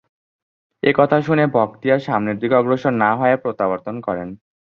[0.83, 4.27] এই কথা শুনে বখতিয়ার সামনের দিকে অগ্রসর না হয়ে প্রত্যাবর্তন করেন।